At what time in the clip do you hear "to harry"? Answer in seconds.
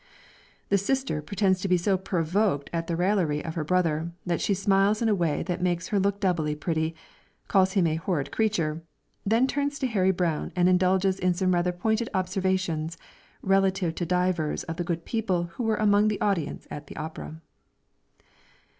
9.77-10.09